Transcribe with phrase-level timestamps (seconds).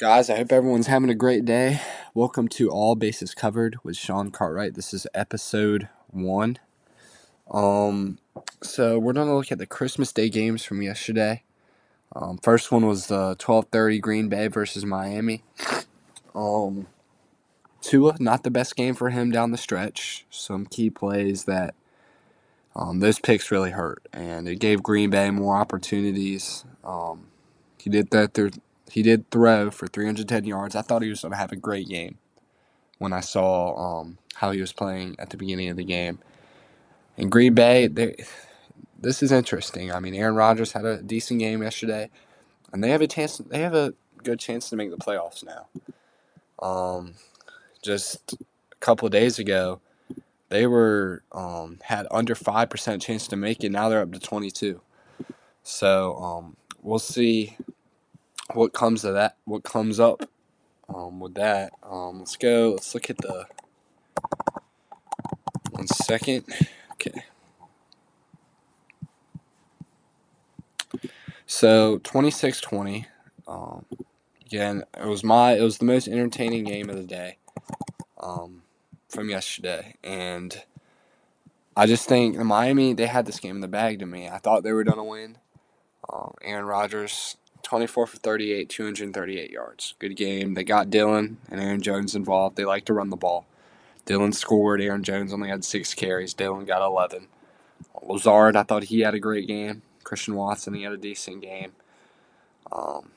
[0.00, 1.78] Guys, I hope everyone's having a great day.
[2.14, 4.72] Welcome to All Bases Covered with Sean Cartwright.
[4.72, 6.56] This is episode one.
[7.50, 8.18] Um,
[8.62, 11.42] so we're gonna look at the Christmas Day games from yesterday.
[12.16, 15.44] Um, first one was the twelve thirty Green Bay versus Miami.
[16.34, 16.86] Um,
[17.82, 20.24] Tua, not the best game for him down the stretch.
[20.30, 21.74] Some key plays that
[22.74, 26.64] um, those picks really hurt, and it gave Green Bay more opportunities.
[26.82, 27.26] Um,
[27.76, 28.32] he did that.
[28.32, 28.48] There,
[28.90, 30.74] he did throw for 310 yards.
[30.76, 32.18] I thought he was going to have a great game
[32.98, 36.18] when I saw um, how he was playing at the beginning of the game.
[37.16, 37.88] In Green Bay,
[38.98, 39.92] this is interesting.
[39.92, 42.10] I mean, Aaron Rodgers had a decent game yesterday,
[42.72, 43.38] and they have a chance.
[43.38, 45.66] They have a good chance to make the playoffs now.
[46.66, 47.14] Um,
[47.82, 49.80] just a couple of days ago,
[50.48, 53.70] they were um, had under five percent chance to make it.
[53.70, 54.80] Now they're up to twenty two.
[55.62, 57.56] So um, we'll see
[58.54, 59.36] what comes of that.
[59.44, 60.28] What comes up
[60.88, 61.72] um, with that?
[61.82, 62.72] Um, let's go.
[62.72, 63.46] Let's look at the
[65.70, 66.44] one second.
[66.92, 67.24] Okay.
[71.46, 73.06] So 26-20.
[73.48, 73.84] Um,
[74.44, 77.38] again, it was my it was the most entertaining game of the day
[78.20, 78.62] um,
[79.08, 80.62] from yesterday, and
[81.76, 84.28] I just think the Miami they had this game in the bag to me.
[84.28, 85.38] I thought they were gonna win.
[86.12, 89.94] Um, Aaron Rodgers, 24 for 38, 238 yards.
[89.98, 90.54] Good game.
[90.54, 92.56] They got Dillon and Aaron Jones involved.
[92.56, 93.46] They like to run the ball.
[94.06, 94.80] Dillon scored.
[94.80, 96.34] Aaron Jones only had six carries.
[96.34, 97.28] Dillon got 11.
[98.02, 99.82] Lazard, I thought he had a great game.
[100.02, 101.72] Christian Watson, he had a decent game.
[102.72, 103.10] Um,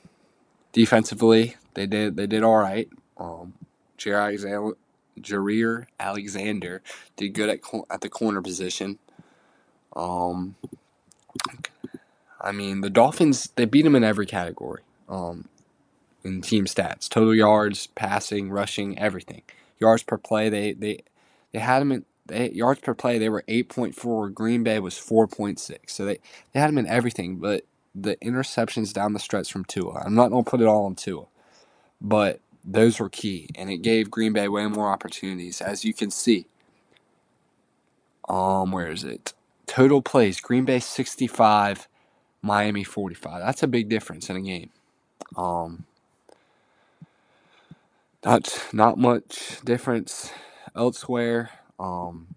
[0.72, 2.90] defensively, they did they did all right.
[3.18, 3.54] Um,
[3.98, 6.82] Jaire Alexander
[7.16, 9.00] did good at at the corner position.
[9.96, 10.56] Um,
[12.44, 14.82] I mean, the Dolphins they beat them in every category.
[15.10, 15.50] Um,
[16.24, 19.42] in team stats, total yards, passing, rushing, everything.
[19.80, 21.04] Yards per play, they they
[21.52, 23.18] they had them in they, yards per play.
[23.18, 24.30] They were eight point four.
[24.30, 25.94] Green Bay was four point six.
[25.94, 26.20] So they
[26.54, 27.66] they had them in everything, but
[27.96, 30.04] the interceptions down the stretch from Tua.
[30.06, 31.26] I'm not gonna put it all on Tua,
[32.02, 36.12] but those were key, and it gave Green Bay way more opportunities, as you can
[36.12, 36.46] see.
[38.30, 39.34] Um, where is it?
[39.68, 41.90] Total plays: Green Bay 65,
[42.44, 43.42] Miami 45.
[43.42, 44.72] That's a big difference in a game.
[45.38, 45.86] Um,
[48.26, 50.32] not not much difference
[50.76, 51.52] elsewhere.
[51.80, 52.36] Um,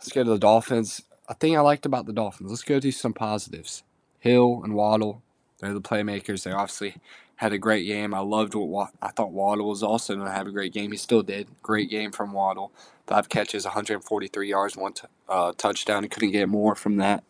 [0.00, 1.02] let's go to the Dolphins.
[1.28, 2.50] A thing I liked about the Dolphins.
[2.50, 3.84] Let's go to some positives.
[4.20, 5.22] Hill and Waddle,
[5.60, 6.44] they're the playmakers.
[6.44, 6.96] They obviously
[7.36, 8.14] had a great game.
[8.14, 10.92] I loved what I thought Waddle was also going to have a great game.
[10.92, 11.48] He still did.
[11.62, 12.72] Great game from Waddle.
[13.06, 16.04] Five catches, 143 yards, one t- uh, touchdown.
[16.04, 17.24] He couldn't get more from that,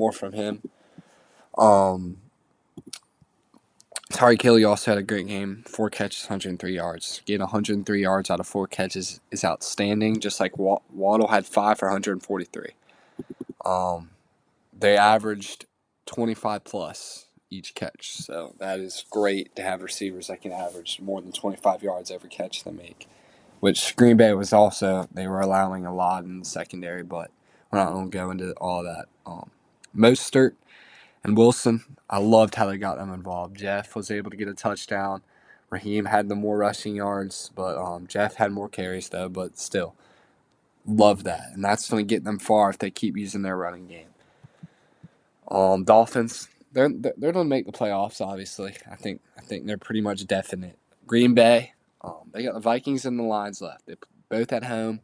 [0.00, 0.62] more from him.
[1.56, 2.18] Um,
[4.42, 5.64] Hill also had a great game.
[5.68, 7.22] Four catches, 103 yards.
[7.26, 10.20] Getting 103 yards out of four catches is outstanding.
[10.20, 12.70] Just like Waddle had five for 143.
[13.64, 14.10] Um,
[14.78, 15.66] they averaged
[16.06, 18.12] 25 plus each catch.
[18.16, 22.30] So that is great to have receivers that can average more than 25 yards every
[22.30, 23.08] catch they make.
[23.60, 27.30] Which Green Bay was also, they were allowing a lot in the secondary, but
[27.70, 29.06] we're not going to go into all that.
[29.26, 29.50] Um,
[29.96, 30.54] Mostert
[31.22, 33.56] and Wilson, I loved how they got them involved.
[33.56, 35.22] Jeff was able to get a touchdown.
[35.70, 39.94] Raheem had the more rushing yards, but um, Jeff had more carries, though, but still.
[40.84, 41.50] Love that.
[41.52, 44.08] And that's going to get them far if they keep using their running game.
[45.48, 48.20] Um, Dolphins, they're they're going to make the playoffs.
[48.20, 50.76] Obviously, I think I think they're pretty much definite.
[51.06, 51.72] Green Bay,
[52.02, 53.86] um, they got the Vikings and the Lions left.
[53.86, 53.96] They
[54.28, 55.00] both at home.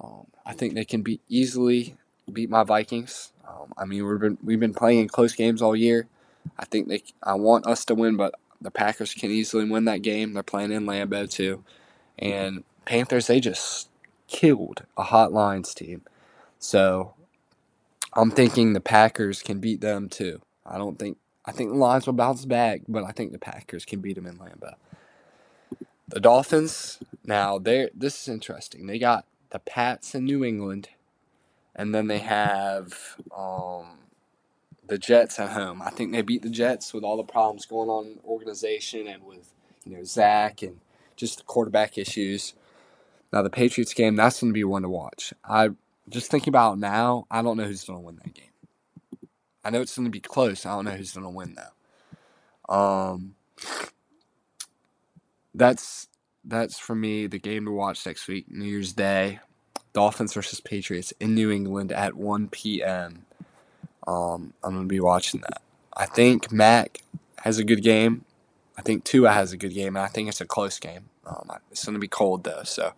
[0.00, 1.96] Um, I think they can be easily
[2.32, 3.32] beat my Vikings.
[3.54, 6.06] Um, I mean, we've been we've been playing in close games all year.
[6.58, 7.02] I think they.
[7.22, 10.32] I want us to win, but the Packers can easily win that game.
[10.34, 11.64] They're playing in Lambeau too,
[12.18, 13.88] and Panthers they just
[14.28, 16.02] killed a hot Lions team.
[16.58, 17.14] So
[18.14, 20.40] I'm thinking the Packers can beat them too.
[20.66, 23.84] I don't think I think the Lions will bounce back, but I think the Packers
[23.84, 24.74] can beat them in Lambeau.
[26.08, 28.86] The Dolphins now they this is interesting.
[28.86, 30.88] They got the Pats in New England,
[31.76, 33.98] and then they have um,
[34.86, 35.82] the Jets at home.
[35.82, 39.06] I think they beat the Jets with all the problems going on in the organization
[39.06, 39.52] and with
[39.84, 40.80] you know Zach and
[41.16, 42.54] just the quarterback issues.
[43.32, 45.32] Now the Patriots game that's going to be one to watch.
[45.44, 45.70] I
[46.08, 47.26] just thinking about now.
[47.30, 48.50] I don't know who's going to win that game.
[49.64, 50.66] I know it's going to be close.
[50.66, 52.74] I don't know who's going to win though.
[52.74, 53.34] Um,
[55.54, 56.08] that's
[56.44, 59.40] that's for me the game to watch next week, New Year's Day,
[59.94, 63.24] Dolphins versus Patriots in New England at 1 p.m.
[64.06, 65.62] Um, I'm going to be watching that.
[65.96, 66.98] I think Mac
[67.38, 68.24] has a good game.
[68.76, 71.08] I think Tua has a good game, and I think it's a close game.
[71.24, 72.92] Um, it's going to be cold though, so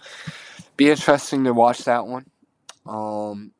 [0.76, 2.26] be interesting to watch that one.
[2.86, 3.52] Um,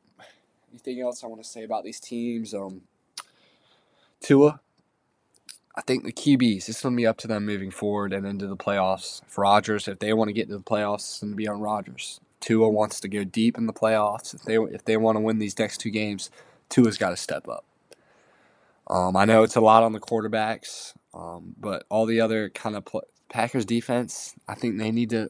[0.73, 2.55] anything else I want to say about these teams?
[2.55, 2.83] Um,
[4.21, 4.61] Tua,
[5.75, 8.47] I think the QBs, it's going to be up to them moving forward and into
[8.47, 9.21] the playoffs.
[9.27, 11.61] For Rodgers, if they want to get to the playoffs, it's going to be on
[11.61, 12.19] Rodgers.
[12.47, 14.33] Tua wants to go deep in the playoffs.
[14.33, 16.31] If they if they want to win these next two games,
[16.69, 17.65] Tua's got to step up.
[18.87, 22.77] Um, I know it's a lot on the quarterbacks, um, but all the other kind
[22.77, 25.29] of pl- Packers defense, I think they need to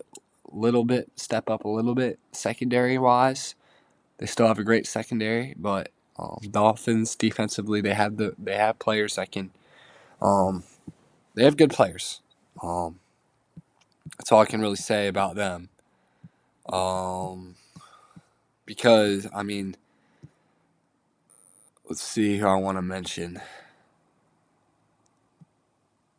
[0.53, 3.55] little bit step up a little bit secondary wise.
[4.19, 8.79] They still have a great secondary, but um, Dolphins defensively they have the they have
[8.79, 9.53] players that can
[10.21, 10.65] um,
[11.35, 12.21] they have good players.
[12.63, 13.01] Um,
[14.19, 15.71] that's all I can really say about them.
[16.69, 17.55] Um,
[18.65, 19.77] because I mean,
[21.89, 23.41] let's see who I want to mention.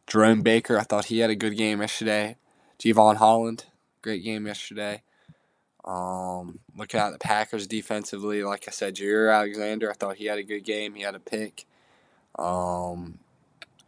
[0.07, 2.38] Jerome Baker, I thought he had a good game yesterday.
[2.79, 3.65] Jevon Holland,
[4.01, 5.01] great game yesterday.
[5.83, 10.38] Um, looking at the Packers defensively, like I said, Jaire Alexander, I thought he had
[10.38, 10.95] a good game.
[10.95, 11.65] He had a pick.
[12.38, 13.19] Um,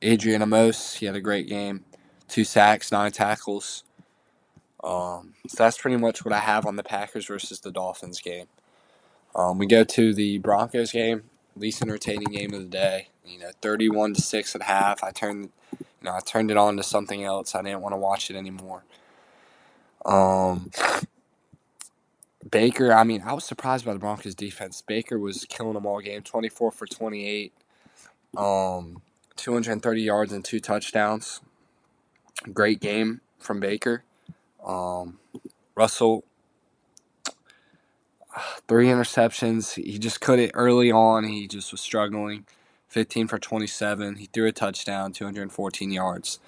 [0.01, 1.85] Adrian Amos, he had a great game.
[2.27, 3.83] Two sacks, nine tackles.
[4.83, 8.47] Um, so that's pretty much what I have on the Packers versus the Dolphins game.
[9.35, 11.23] Um, we go to the Broncos game,
[11.55, 13.09] least entertaining game of the day.
[13.25, 15.03] You know, thirty-one to six at half.
[15.03, 15.49] I turned,
[15.79, 17.53] you know, I turned it on to something else.
[17.53, 18.83] I didn't want to watch it anymore.
[20.05, 20.71] Um,
[22.49, 24.81] Baker, I mean, I was surprised by the Broncos defense.
[24.81, 27.53] Baker was killing them all game, twenty-four for twenty-eight,
[28.35, 29.01] um,
[29.35, 31.41] two hundred and thirty yards and two touchdowns.
[32.53, 34.03] Great game from Baker.
[34.65, 35.19] Um,
[35.75, 36.23] Russell,
[38.67, 39.75] three interceptions.
[39.81, 41.25] He just couldn't early on.
[41.25, 42.45] He just was struggling.
[42.87, 44.15] 15 for 27.
[44.15, 46.39] He threw a touchdown, 214 yards.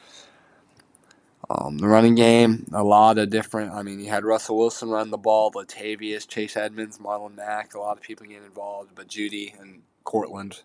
[1.50, 3.74] Um, the running game, a lot of different.
[3.74, 7.74] I mean, you had Russell Wilson run the ball, Latavius, Chase Edmonds, Marlon Mack.
[7.74, 10.62] A lot of people getting involved, but Jeudy and Courtland,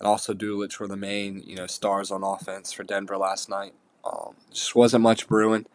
[0.00, 3.74] and also Dulcich were the main, you know, stars on offense for Denver last night.
[4.04, 5.66] Um, just wasn't much brewing.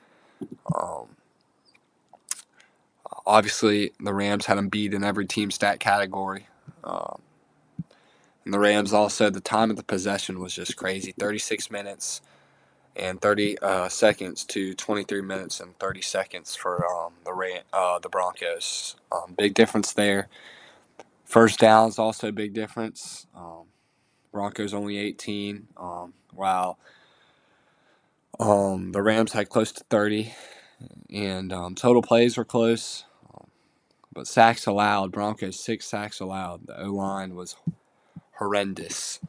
[0.75, 1.07] Um,
[3.25, 6.47] obviously, the Rams had them beat in every team stat category.
[6.83, 7.21] Um,
[8.45, 12.21] and the Rams also, the time of the possession was just crazy 36 minutes
[12.95, 17.99] and 30 uh, seconds to 23 minutes and 30 seconds for um, the Ram- uh,
[17.99, 18.95] the Broncos.
[19.11, 20.27] Um, big difference there.
[21.25, 23.27] First downs also a big difference.
[23.35, 23.67] Um,
[24.31, 26.77] Broncos only 18, um, while
[28.41, 30.33] um, the Rams had close to 30
[31.11, 33.05] and um, total plays were close.
[34.13, 36.67] But sacks allowed, Broncos six sacks allowed.
[36.67, 37.55] The O line was
[38.37, 39.19] horrendous.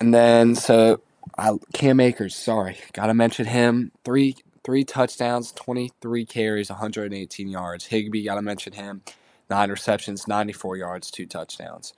[0.00, 1.02] And then so
[1.38, 3.92] I, Cam Akers, sorry, gotta mention him.
[4.04, 7.86] Three three touchdowns, twenty three carries, one hundred and eighteen yards.
[7.86, 9.02] Higbee, gotta mention him.
[9.50, 11.94] Nine receptions, ninety four yards, two touchdowns.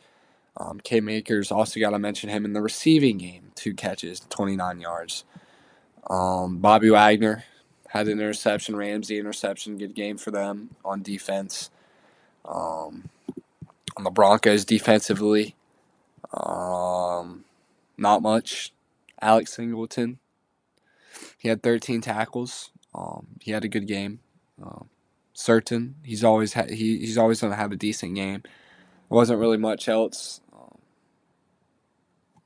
[0.58, 4.81] Um, Cam Akers also got to mention him in the receiving game, two catches, 29
[4.81, 5.25] yards.
[6.08, 7.44] Um, Bobby Wagner,
[7.88, 8.75] had an interception.
[8.76, 9.76] Ramsey interception.
[9.76, 11.70] Good game for them on defense.
[12.44, 13.10] Um,
[13.96, 15.54] on the Broncos defensively,
[16.32, 17.44] um,
[17.96, 18.72] not much.
[19.20, 20.19] Alex Singleton,
[21.38, 22.70] he had 13 tackles.
[22.94, 24.20] Um, he had a good game.
[24.62, 24.88] Um,
[25.34, 28.43] certain he's always ha- he, he's always going to have a decent game.
[29.08, 30.41] wasn't really much else.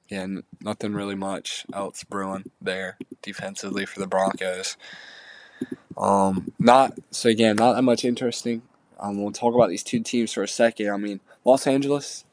[0.09, 0.27] Yeah,
[0.61, 4.77] nothing really much else brewing there defensively for the Broncos.
[5.97, 8.63] Um, not so again, not that much interesting.
[9.01, 10.91] Um, we'll talk about these two teams for a second.
[10.91, 12.25] I mean, Los Angeles,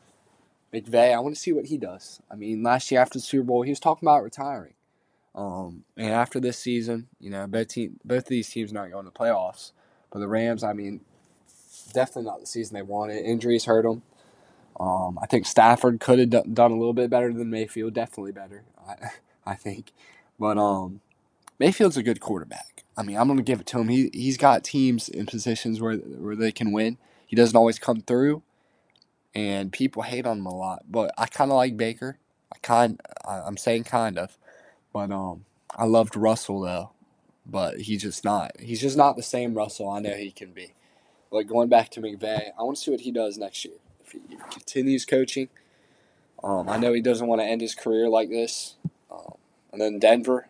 [0.73, 1.13] McVay.
[1.13, 2.21] I want to see what he does.
[2.31, 4.73] I mean, last year after the Super Bowl, he was talking about retiring.
[5.35, 9.05] Um, and after this season, you know, both team, both of these teams not going
[9.05, 9.71] to playoffs.
[10.11, 11.01] But the Rams, I mean,
[11.93, 13.25] definitely not the season they wanted.
[13.25, 14.03] Injuries hurt them.
[14.79, 17.93] Um, I think Stafford could have done a little bit better than Mayfield.
[17.93, 19.09] Definitely better, I,
[19.51, 19.91] I think.
[20.39, 21.01] But um,
[21.59, 22.83] Mayfield's a good quarterback.
[22.97, 23.87] I mean, I'm going to give it to him.
[23.87, 26.97] He he's got teams in positions where where they can win.
[27.25, 28.43] He doesn't always come through,
[29.33, 30.83] and people hate on him a lot.
[30.89, 32.17] But I kind of like Baker.
[32.53, 34.37] I kind I'm saying kind of,
[34.93, 36.91] but um, I loved Russell though,
[37.45, 38.59] but he's just not.
[38.59, 40.73] He's just not the same Russell I know he can be.
[41.31, 43.73] But going back to McVay, I want to see what he does next year.
[44.05, 44.19] If he,
[44.51, 45.49] continues coaching,
[46.43, 48.75] um, I know he doesn't want to end his career like this.
[49.11, 49.35] Um,
[49.71, 50.47] and then Denver,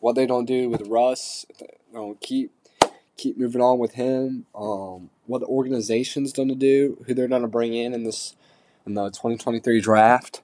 [0.00, 1.46] what they don't do with Russ,
[1.92, 2.52] know, keep
[3.16, 4.46] keep moving on with him.
[4.54, 8.34] Um, what the organization's going to do, who they're going to bring in in this
[8.86, 10.42] in the 2023 draft,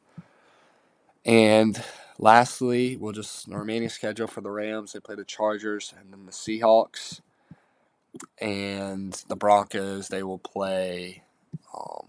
[1.25, 1.83] and
[2.19, 4.93] lastly, we'll just the remaining schedule for the Rams.
[4.93, 7.21] They play the Chargers and then the Seahawks
[8.39, 10.09] and the Broncos.
[10.09, 11.23] They will play.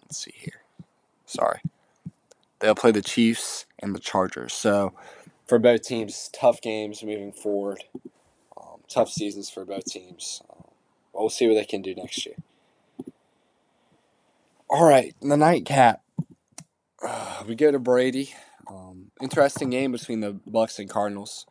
[0.08, 0.62] Let's see here.
[1.26, 1.60] Sorry,
[2.60, 4.54] they'll play the Chiefs and the Chargers.
[4.54, 4.94] So
[5.46, 7.84] for both teams, tough games moving forward.
[8.56, 10.42] Um, tough seasons for both teams.
[10.50, 10.64] Um,
[11.14, 12.36] we'll see what they can do next year.
[14.70, 16.02] All right, the nightcap.
[17.06, 18.34] Uh, we go to Brady.
[18.70, 21.46] Um, interesting game between the Bucs and Cardinals.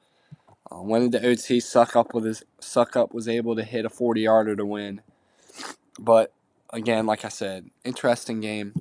[0.72, 1.58] Uh, went into OT.
[1.58, 5.02] Succop with his Succop was able to hit a forty yarder to win.
[5.98, 6.32] But
[6.72, 8.74] again, like I said, interesting game.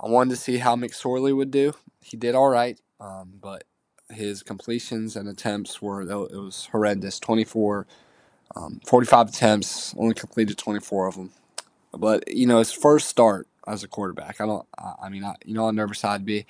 [0.00, 1.74] I wanted to see how McSorley would do.
[2.02, 3.64] He did all right, um, but
[4.10, 7.20] his completions and attempts were it was horrendous.
[7.20, 7.86] 24,
[8.56, 11.30] um, 45 attempts, only completed 24 of them.
[11.92, 14.66] But you know, his first start as a quarterback, I don't.
[15.00, 16.46] I, mean, I, you know, how nervous I'd be.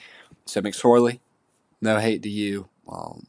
[0.46, 1.20] So McSorley,
[1.80, 2.68] no hate to you.
[2.90, 3.26] Um,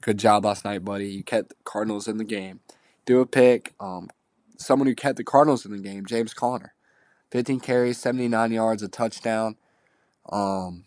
[0.00, 1.08] good job last night, buddy.
[1.08, 2.60] You kept the Cardinals in the game.
[3.04, 3.74] Do a pick.
[3.80, 4.10] Um,
[4.58, 6.74] someone who kept the Cardinals in the game, James Conner.
[7.30, 9.56] 15 carries, 79 yards, a touchdown.
[10.30, 10.84] Um,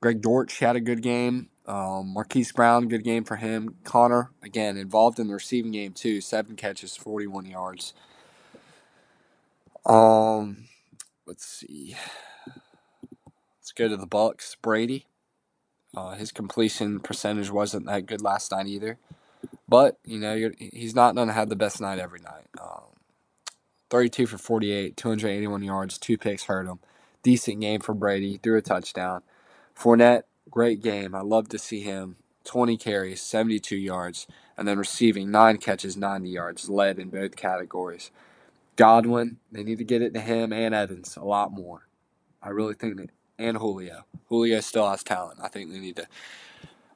[0.00, 1.48] Greg Dortch had a good game.
[1.66, 3.76] Um, Marquise Brown, good game for him.
[3.84, 6.20] Conner, again, involved in the receiving game too.
[6.20, 7.94] Seven catches, 41 yards.
[9.86, 10.64] Um,
[11.26, 11.96] let's see.
[13.60, 14.56] Let's go to the Bucs.
[14.60, 15.06] Brady.
[15.96, 18.98] Uh, his completion percentage wasn't that good last night either.
[19.72, 22.46] But, you know, he's not going to have the best night every night.
[22.60, 22.90] Um,
[23.88, 26.78] 32 for 48, 281 yards, two picks hurt him.
[27.22, 29.22] Decent game for Brady, threw a touchdown.
[29.74, 31.14] Fournette, great game.
[31.14, 32.16] I love to see him.
[32.44, 34.26] 20 carries, 72 yards,
[34.58, 38.10] and then receiving nine catches, 90 yards, led in both categories.
[38.76, 41.88] Godwin, they need to get it to him and Evans a lot more.
[42.42, 44.04] I really think that, and Julio.
[44.28, 45.40] Julio still has talent.
[45.42, 46.06] I think they need to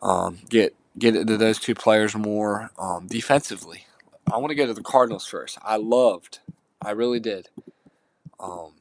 [0.02, 3.86] um, get get into those two players more um, defensively.
[4.32, 5.58] I want to go to the Cardinals first.
[5.62, 6.40] I loved,
[6.84, 7.48] I really did.
[8.40, 8.72] Um,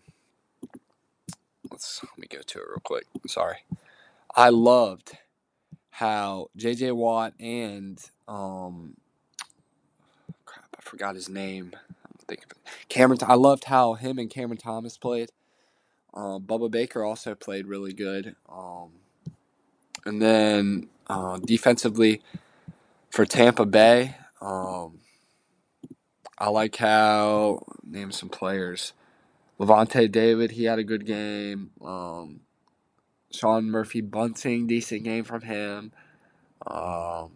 [1.72, 3.05] let's let me go to it real quick.
[3.27, 3.57] Sorry,
[4.36, 5.17] I loved
[5.91, 6.91] how J.J.
[6.91, 8.95] Watt and um,
[10.45, 11.72] crap, I forgot his name.
[11.74, 12.48] I'm thinking
[12.89, 13.19] Cameron.
[13.25, 15.29] I loved how him and Cameron Thomas played.
[16.13, 18.36] Um, Budda Baker also played really good.
[18.50, 18.91] Um,
[20.05, 22.22] and then uh, defensively
[23.10, 25.00] for Tampa Bay, um,
[26.38, 28.94] I like how name some players.
[29.60, 31.72] Lavonte David, he had a good game.
[31.84, 32.42] Um,
[33.32, 35.92] Sean Murphy Bunting, decent game from him.
[36.68, 37.32] Um,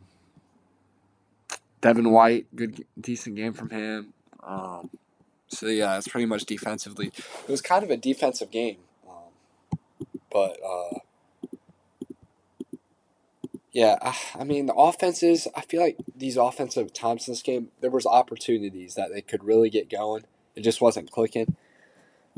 [1.81, 4.13] Devin White, good decent game from him.
[4.43, 4.89] Um,
[5.47, 7.07] so yeah, it's pretty much defensively.
[7.07, 9.79] It was kind of a defensive game, um,
[10.31, 10.99] but uh,
[13.71, 15.47] yeah, I mean the offenses.
[15.55, 19.43] I feel like these offensive times in this game, there was opportunities that they could
[19.43, 20.23] really get going.
[20.55, 21.55] It just wasn't clicking.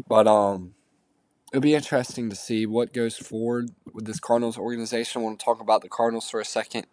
[0.08, 0.74] But um,
[1.52, 5.22] it'll be interesting to see what goes forward with this Cardinals organization.
[5.22, 6.86] I want to talk about the Cardinals for a second.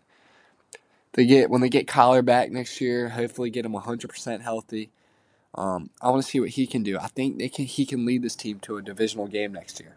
[1.14, 3.09] They get when they get Kyler back next year.
[3.09, 4.90] Hopefully, get him hundred percent healthy.
[5.54, 6.97] Um, I want to see what he can do.
[6.99, 7.64] I think they can.
[7.64, 9.97] He can lead this team to a divisional game next year.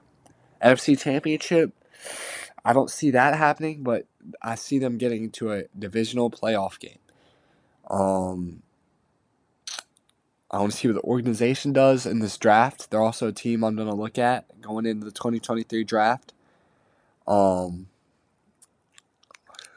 [0.63, 1.73] NFC Championship.
[2.63, 4.05] I don't see that happening, but
[4.41, 6.99] I see them getting to a divisional playoff game.
[7.89, 8.61] Um,
[10.51, 12.91] I want to see what the organization does in this draft.
[12.91, 16.33] They're also a team I'm going to look at going into the 2023 draft.
[17.27, 17.87] Um,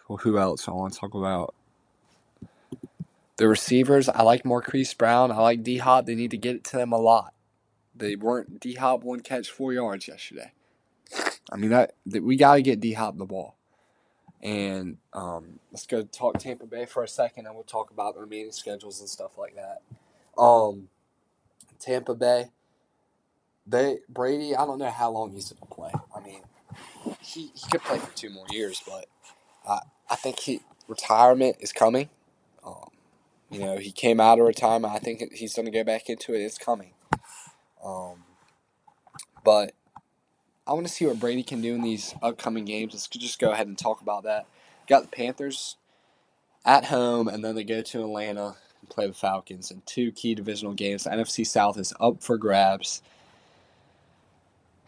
[0.09, 1.55] well, who else I want to talk about?
[3.37, 5.33] The receivers, I like Marquise Brown.
[5.33, 6.07] I like D Hop.
[6.07, 7.35] They need to get it to them a lot.
[7.95, 10.53] They weren't D Hop one catch four yards yesterday.
[11.51, 13.57] I mean that, that we got to get D Hop the ball.
[14.43, 18.21] And um, let's go talk Tampa Bay for a second, and we'll talk about the
[18.21, 19.81] remaining schedules and stuff like that.
[20.41, 20.89] Um,
[21.81, 22.51] Tampa Bay,
[23.67, 24.55] they Brady.
[24.55, 25.93] I don't know how long he's to play.
[26.15, 26.43] I mean,
[27.21, 29.07] he, he could play for two more years, but
[29.67, 29.81] I
[30.11, 32.11] I think he retirement is coming.
[32.67, 32.91] Um,
[33.51, 34.93] you know, he came out of retirement.
[34.93, 36.41] I think he's going to go back into it.
[36.41, 36.93] It's coming.
[37.83, 38.25] Um,
[39.45, 39.73] but
[40.67, 42.95] I want to see what Brady can do in these upcoming games.
[42.95, 44.47] Let's just go ahead and talk about that.
[44.89, 45.77] Got the Panthers
[46.65, 50.35] at home, and then they go to Atlanta and play the Falcons in two key
[50.35, 51.05] divisional games.
[51.05, 53.03] The NFC South is up for grabs.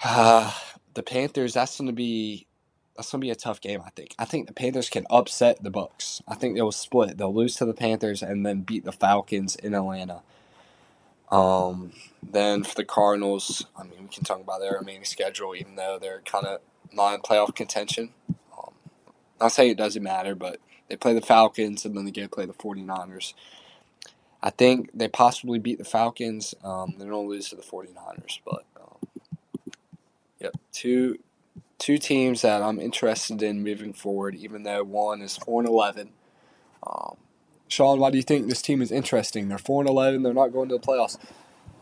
[0.02, 0.52] Uh,
[0.95, 2.47] the Panthers, that's going to be
[2.97, 3.83] that's going to be a tough game.
[3.85, 4.14] I think.
[4.18, 6.23] I think the Panthers can upset the Bucs.
[6.26, 7.18] I think they'll split.
[7.18, 10.23] They'll lose to the Panthers and then beat the Falcons in Atlanta.
[11.30, 11.92] Um,
[12.23, 15.99] then for the Cardinals, I mean, we can talk about their remaining schedule, even though
[16.00, 16.61] they're kind of
[16.92, 18.11] not in playoff contention.
[18.56, 18.75] Um,
[19.40, 22.28] not saying it doesn't matter, but they play the Falcons and then they get to
[22.28, 23.35] play the 49ers.
[24.42, 26.54] I think they possibly beat the Falcons.
[26.62, 29.75] Um, they don't lose to the 49ers, but um,
[30.40, 31.18] yep, two
[31.78, 34.37] two teams that I'm interested in moving forward.
[34.37, 36.11] Even though one is four and 11.
[36.87, 37.16] Um,
[37.68, 39.49] Sean, why do you think this team is interesting?
[39.49, 40.23] They're four and 11.
[40.23, 41.18] They're not going to the playoffs.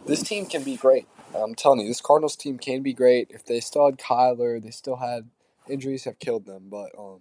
[0.07, 1.07] This team can be great.
[1.35, 3.31] I'm telling you, this Cardinals team can be great.
[3.31, 5.29] If they still had Kyler, they still had
[5.69, 7.21] injuries have killed them, but um,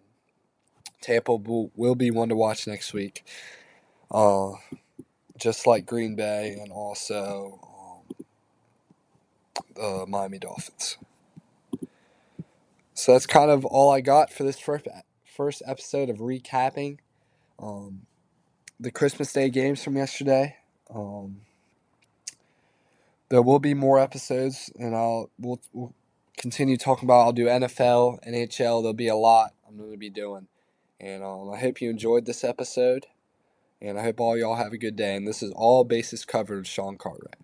[1.01, 3.25] Tampa will, will be one to watch next week.
[4.11, 4.51] Uh,
[5.37, 7.59] just like Green Bay and also
[8.17, 8.25] um,
[9.75, 10.97] the Miami Dolphins.
[12.93, 14.87] So that's kind of all I got for this first
[15.25, 16.99] first episode of recapping
[17.57, 18.05] um,
[18.83, 20.57] the Christmas Day games from yesterday.
[20.93, 21.37] Um,
[23.29, 25.93] there will be more episodes, and I'll we'll, we'll
[26.37, 27.21] continue talking about.
[27.21, 28.81] I'll do NFL, NHL.
[28.81, 30.47] There'll be a lot I'm going to be doing,
[30.99, 33.07] and um, I hope you enjoyed this episode.
[33.81, 35.13] And I hope all y'all have a good day.
[35.13, 37.42] And this is all bases covered, Sean Cartwright.